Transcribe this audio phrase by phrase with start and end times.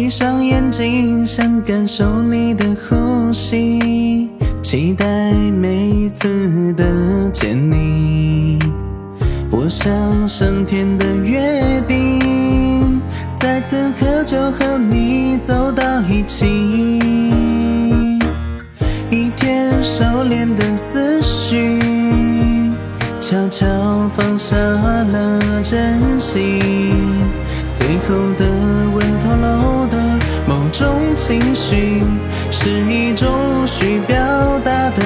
[0.00, 4.30] 闭上眼睛，想感受你的呼吸，
[4.62, 8.60] 期待每一次的见你。
[9.50, 9.90] 我想
[10.28, 13.00] 上天的约定，
[13.40, 16.46] 在此刻就和你走到一起。
[19.10, 21.80] 一天收敛的思绪，
[23.20, 23.66] 悄悄
[24.16, 26.62] 放下了真心，
[27.74, 28.46] 最后的
[31.28, 32.02] 情绪，
[32.50, 34.16] 是一种无需表
[34.64, 35.02] 达的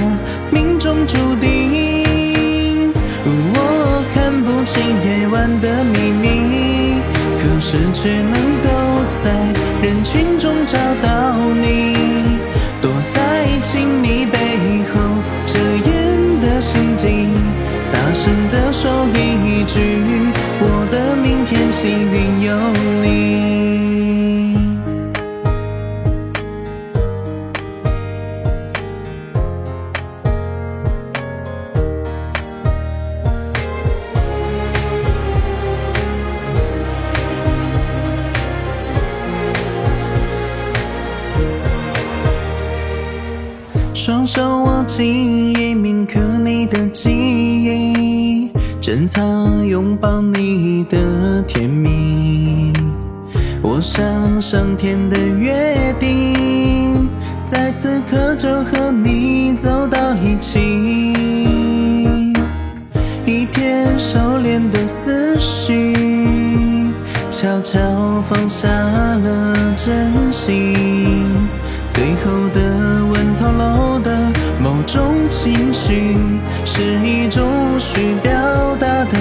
[0.52, 2.92] 命中注定。
[3.26, 7.02] 我看不清夜晚的秘密，
[7.38, 8.61] 可是却能
[44.22, 52.72] 双手握紧一铭刻你的记忆，珍藏拥抱你的甜蜜。
[53.60, 57.08] 我想上天的约定，
[57.44, 60.60] 在此刻就和你走到一起。
[63.26, 65.96] 一天收敛的思绪，
[67.28, 71.24] 悄悄放下了真心，
[71.90, 72.71] 最后的
[75.32, 76.14] 情绪，
[76.64, 77.42] 是一种
[77.74, 78.30] 无需表
[78.78, 79.16] 达的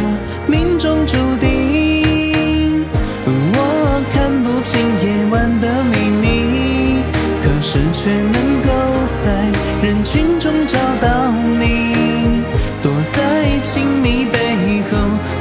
[0.45, 2.83] 命中注定。
[3.25, 7.01] 我看不清夜晚的秘密，
[7.41, 8.69] 可是却能够
[9.23, 9.49] 在
[9.81, 12.43] 人群中找到你，
[12.83, 14.37] 躲在亲密背
[14.91, 14.97] 后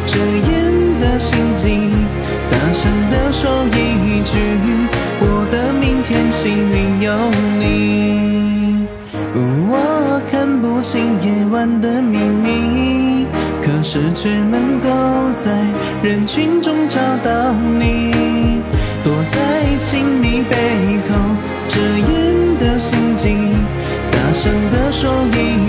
[0.06, 1.90] 遮掩的心机，
[2.48, 3.50] 大声地说
[10.80, 13.26] 看不清夜晚的秘密，
[13.60, 14.88] 可是却能够
[15.44, 15.52] 在
[16.02, 18.62] 人群中找到你，
[19.04, 20.56] 躲在亲密背
[21.06, 21.14] 后
[21.68, 23.28] 遮掩的心机，
[24.10, 25.59] 大声地说一。